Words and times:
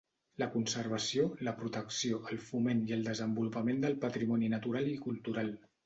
La 0.43 0.45
conservació, 0.53 1.25
la 1.49 1.53
protecció, 1.59 2.23
el 2.33 2.41
foment 2.47 2.83
i 2.89 2.99
el 2.99 3.07
desenvolupament 3.13 3.87
del 3.87 3.99
patrimoni 4.09 4.55
natural 4.59 4.95
i 4.99 5.03
cultural. 5.09 5.59